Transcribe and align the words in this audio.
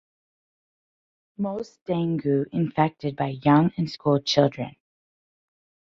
Most 1.37 1.83
dengue 1.85 2.47
infected 2.51 3.15
by 3.15 3.37
young 3.43 3.71
and 3.77 3.87
school 3.87 4.19
children. 4.19 4.75